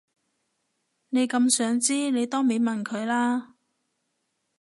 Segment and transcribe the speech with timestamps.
[1.09, 3.53] 你咁想知你當面問佢啦